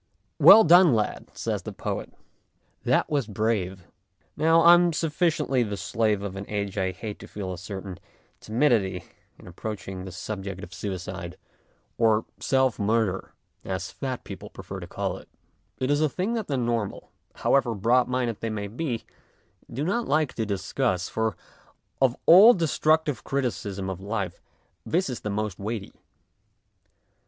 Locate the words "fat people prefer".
13.91-14.79